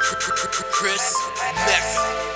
Chris 0.00 1.14
Mecca. 1.66 2.28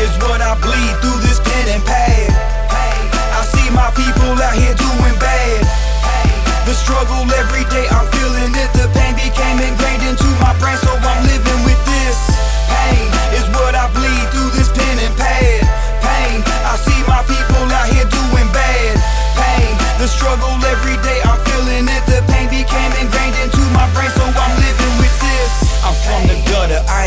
is 0.00 0.18
what 0.18 0.40
I 0.42 0.54
bleed 0.60 0.94
through 1.00 1.20
this 1.22 1.40
pen 1.40 1.68
and 1.74 1.84
pad. 1.84 2.53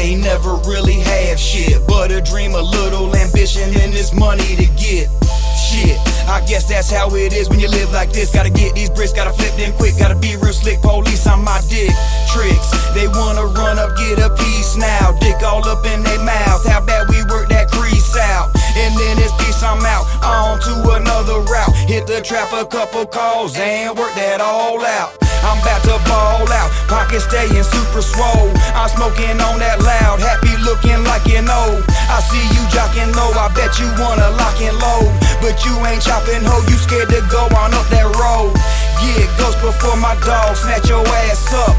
Ain't 0.08 0.24
never 0.24 0.56
really 0.64 1.00
had 1.00 1.40
shit. 1.40 1.86
But 1.88 2.12
a 2.12 2.22
dream, 2.22 2.56
a 2.56 2.62
little 2.62 3.14
ambition, 3.16 3.68
and 3.84 3.92
this 3.92 4.14
money 4.14 4.56
to 4.56 4.68
get. 4.80 5.12
Shit, 5.58 6.00
I 6.30 6.40
guess 6.48 6.70
that's 6.70 6.90
how 6.90 7.14
it 7.16 7.34
is 7.34 7.50
when 7.50 7.60
you 7.60 7.68
live 7.68 7.92
like 7.92 8.12
this. 8.12 8.32
Gotta 8.32 8.50
get 8.50 8.74
these 8.74 8.90
bricks, 8.90 9.12
gotta 9.12 9.34
flip 9.34 9.54
them 9.58 9.74
quick, 9.76 9.98
gotta 10.00 10.16
be 10.16 10.36
real 10.38 10.54
slick. 10.54 10.82
Police 10.82 11.28
on 11.28 11.44
my 11.44 11.60
dick. 11.68 11.92
Tricks, 12.32 12.70
they 12.94 13.08
wanna 13.08 13.46
run 13.52 13.78
up, 13.78 13.98
get 13.98 14.20
a 14.20 14.30
piece 14.36 14.78
now. 14.78 15.12
Dick 15.20 15.44
all 15.44 15.66
up 15.68 15.86
in 15.86 16.04
their 16.04 16.24
mouth. 16.24 16.66
How 16.66 16.86
bad 16.86 17.10
we 17.10 17.24
work 17.28 17.50
that 17.50 17.68
crease 17.68 18.16
out. 18.16 18.56
And 18.78 18.96
then 18.96 19.18
this 19.18 19.34
piece 19.44 19.62
I'm 19.62 19.84
out, 19.84 20.06
on 20.24 20.60
to 20.62 20.74
another 20.96 21.42
route. 21.42 21.74
Hit 21.90 22.08
the 22.08 22.22
trap 22.22 22.54
a 22.54 22.66
couple 22.66 23.06
calls 23.06 23.58
and 23.58 23.98
work 23.98 24.14
that 24.16 24.40
all 24.40 24.86
out. 24.86 25.27
I'm 25.48 25.64
about 25.64 25.80
to 25.88 25.96
ball 26.12 26.44
out, 26.52 26.70
pockets 26.92 27.24
staying 27.24 27.64
super 27.64 28.04
swole. 28.04 28.52
I'm 28.76 28.92
smoking 28.92 29.40
on 29.40 29.64
that 29.64 29.80
loud, 29.80 30.20
happy 30.20 30.52
looking 30.68 31.00
like 31.08 31.24
you 31.24 31.40
know. 31.40 31.80
I 32.12 32.20
see 32.28 32.44
you 32.52 32.64
jocking 32.68 33.16
low, 33.16 33.32
I 33.32 33.48
bet 33.56 33.80
you 33.80 33.88
wanna 33.96 34.28
lock 34.36 34.60
and 34.60 34.76
load. 34.76 35.08
But 35.40 35.64
you 35.64 35.72
ain't 35.88 36.04
chopping 36.04 36.44
hoe, 36.44 36.68
you 36.68 36.76
scared 36.76 37.08
to 37.16 37.24
go 37.32 37.48
on 37.56 37.72
up 37.72 37.88
that 37.96 38.12
road. 38.12 38.52
Yeah, 39.00 39.24
ghost 39.40 39.64
before 39.64 39.96
my 39.96 40.20
dog, 40.28 40.60
snatch 40.60 40.92
your 40.92 41.08
ass 41.32 41.48
up. 41.56 41.76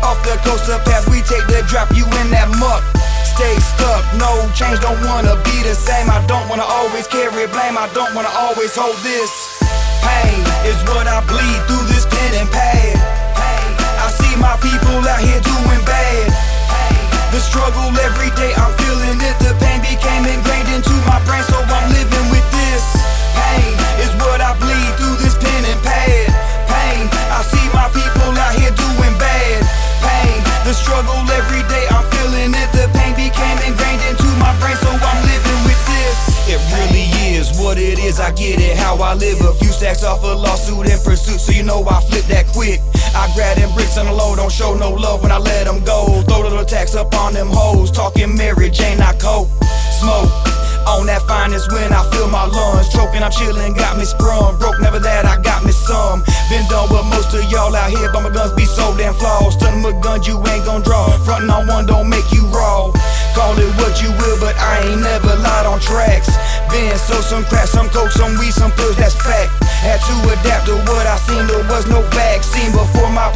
Off 0.00 0.16
the 0.24 0.40
coaster 0.40 0.80
path, 0.88 1.04
we 1.12 1.20
take 1.28 1.44
the 1.44 1.60
drop, 1.68 1.92
you 1.92 2.08
in 2.24 2.32
that 2.32 2.48
muck. 2.56 2.80
Stay 3.36 3.56
stuck, 3.60 4.00
no 4.16 4.32
change, 4.56 4.80
don't 4.80 5.00
wanna 5.04 5.36
be 5.44 5.56
the 5.60 5.76
same. 5.76 6.08
I 6.08 6.24
don't 6.24 6.48
wanna 6.48 6.64
always 6.64 7.06
carry 7.06 7.44
blame, 7.52 7.76
I 7.76 7.84
don't 7.92 8.14
wanna 8.16 8.32
always 8.32 8.72
hold 8.72 8.96
this. 9.04 9.28
Pain 10.00 10.29
struggle 17.60 17.92
every 18.00 18.32
day, 18.40 18.56
I'm 18.56 18.72
feeling 18.80 19.20
it. 19.20 19.36
The 19.44 19.52
pain 19.60 19.84
became 19.84 20.24
ingrained 20.24 20.72
into 20.72 20.96
my 21.04 21.20
brain, 21.28 21.44
so 21.44 21.60
I'm 21.60 21.92
living 21.92 22.26
with 22.32 22.46
this. 22.56 22.84
Pain 23.36 23.76
is 24.00 24.08
what 24.16 24.40
I 24.40 24.56
bleed 24.56 24.92
through 24.96 25.20
this 25.20 25.36
pen 25.36 25.62
and 25.68 25.80
pad. 25.84 26.32
Pain, 26.64 27.04
I 27.28 27.44
see 27.44 27.66
my 27.76 27.92
people 27.92 28.32
out 28.32 28.56
here 28.56 28.72
doing 28.72 29.14
bad. 29.20 29.60
Pain, 30.00 30.40
the 30.64 30.72
struggle 30.72 31.20
every 31.36 31.60
day, 31.68 31.84
I'm 31.92 32.08
feeling 32.08 32.56
it. 32.56 32.68
The 32.72 32.88
pain 32.96 33.12
became 33.12 33.60
ingrained 33.68 34.08
into 34.08 34.28
my 34.40 34.56
brain, 34.56 34.80
so 34.80 34.88
I'm 34.96 35.20
living 35.28 35.60
with 35.68 35.80
this. 35.84 36.16
It 36.48 36.60
really 36.72 37.12
is 37.36 37.52
what 37.60 37.76
it 37.76 38.00
is, 38.00 38.20
I 38.20 38.32
get 38.32 38.56
it. 38.56 38.80
How 38.80 38.96
I 39.04 39.12
live, 39.12 39.36
a 39.44 39.52
few 39.60 39.68
stacks 39.68 40.02
off 40.02 40.24
a 40.24 40.32
lawsuit 40.32 40.88
and 40.88 41.00
pursuit, 41.04 41.44
so 41.44 41.52
you 41.52 41.62
know 41.62 41.84
I 41.84 42.00
flip 42.08 42.24
that 42.32 42.48
quick. 42.56 42.80
I 43.12 43.28
grab 43.36 43.60
them 43.60 43.68
bricks 43.76 43.98
on 43.98 44.06
the 44.06 44.16
low, 44.16 44.34
don't 44.34 44.52
show 44.52 44.72
no 44.72 44.96
love 44.96 45.20
when 45.20 45.30
I 45.30 45.36
let 45.36 45.68
them 45.68 45.84
go. 45.84 46.24
Tax 46.70 46.94
up 46.94 47.12
on 47.18 47.34
them 47.34 47.50
hoes, 47.50 47.90
talking 47.90 48.30
Mary 48.38 48.70
Jane, 48.70 49.02
I 49.02 49.10
cope. 49.18 49.50
Smoke. 49.98 50.30
On 50.86 51.02
that 51.10 51.18
finest 51.26 51.66
when 51.74 51.90
I 51.90 52.06
feel 52.14 52.30
my 52.30 52.46
lungs 52.46 52.86
choking, 52.94 53.26
I'm 53.26 53.34
chilling, 53.34 53.74
got 53.74 53.98
me 53.98 54.06
sprung. 54.06 54.54
Broke, 54.62 54.78
never 54.78 55.02
that, 55.02 55.26
I 55.26 55.42
got 55.42 55.66
me 55.66 55.74
some. 55.74 56.22
Been 56.46 56.62
done 56.70 56.86
with 56.94 57.02
most 57.10 57.34
of 57.34 57.42
y'all 57.50 57.74
out 57.74 57.90
here, 57.90 58.06
but 58.14 58.22
my 58.22 58.30
guns 58.30 58.54
be 58.54 58.62
so 58.70 58.94
damn 58.94 59.18
flawed. 59.18 59.50
Stunning 59.50 59.82
with 59.82 59.98
guns, 59.98 60.30
you 60.30 60.38
ain't 60.46 60.62
gon' 60.62 60.86
draw. 60.86 61.10
Frontin' 61.26 61.50
on 61.50 61.66
one 61.66 61.90
don't 61.90 62.06
make 62.06 62.30
you 62.30 62.46
raw. 62.54 62.86
Call 63.34 63.58
it 63.58 63.70
what 63.82 63.98
you 63.98 64.14
will, 64.22 64.38
but 64.38 64.54
I 64.54 64.94
ain't 64.94 65.02
never 65.02 65.34
lied 65.42 65.66
on 65.66 65.82
tracks. 65.82 66.30
Been 66.70 66.94
so 66.94 67.18
some 67.18 67.42
crack, 67.50 67.66
some 67.66 67.90
coke, 67.90 68.14
some 68.14 68.38
weed, 68.38 68.54
some 68.54 68.70
pills, 68.78 68.94
that's 68.94 69.18
fact. 69.18 69.50
Had 69.82 69.98
to 70.06 70.14
adapt 70.38 70.70
to 70.70 70.78
what 70.86 71.06
I 71.06 71.18
seen, 71.18 71.50
there 71.50 71.66
was 71.66 71.90
no 71.90 71.99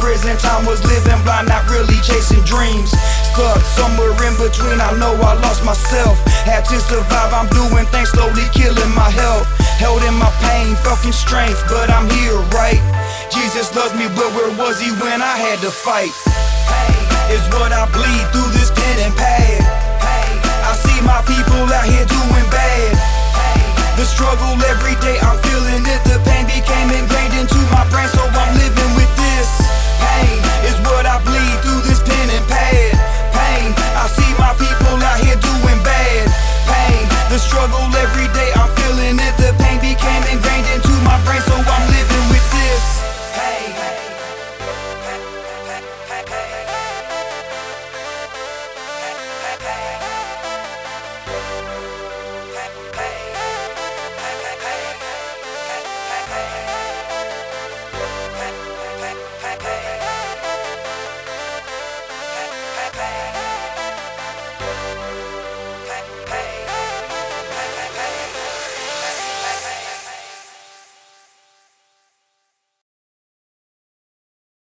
prison 0.05 0.37
time 0.37 0.61
was 0.69 0.85
living 0.85 1.17
blind, 1.25 1.49
not 1.49 1.65
really 1.65 1.97
chasing 2.05 2.45
dreams. 2.45 2.93
Stuck 3.33 3.57
somewhere 3.73 4.13
in 4.21 4.37
between, 4.37 4.77
I 4.77 4.93
know 5.01 5.17
I 5.17 5.33
lost 5.41 5.65
myself. 5.65 6.21
Had 6.45 6.61
to 6.69 6.77
survive, 6.77 7.33
I'm 7.33 7.49
doing 7.49 7.89
things 7.89 8.13
slowly 8.13 8.45
killing 8.53 8.93
my 8.93 9.09
health. 9.09 9.49
Held 9.81 10.05
in 10.05 10.13
my 10.13 10.29
pain, 10.45 10.77
fucking 10.85 11.11
strength, 11.11 11.57
but 11.65 11.89
I'm 11.89 12.05
here, 12.21 12.37
right? 12.53 12.77
Jesus 13.33 13.73
loves 13.73 13.97
me, 13.97 14.05
but 14.13 14.29
where 14.37 14.53
was 14.61 14.77
he 14.77 14.93
when 15.01 15.25
I 15.25 15.35
had 15.41 15.57
to 15.65 15.73
fight? 15.73 16.13
Is 17.33 17.41
what 17.49 17.73
I 17.73 17.89
bleed 17.89 18.25
through 18.29 18.53
this 18.53 18.69
pen 18.69 19.09
and 19.09 19.13
pad. 19.17 19.65
I 20.69 20.71
see 20.85 21.01
my 21.01 21.17
people 21.25 21.44